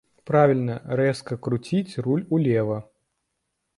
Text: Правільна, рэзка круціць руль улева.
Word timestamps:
Правільна, 0.29 0.77
рэзка 1.01 1.37
круціць 1.47 1.99
руль 2.07 2.25
улева. 2.39 2.77